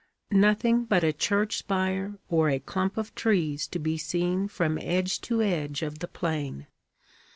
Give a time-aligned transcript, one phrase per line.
[0.31, 5.21] 'Nothing but a church spire or a clump of trees to be seen from edge
[5.21, 6.65] to edge of the plain.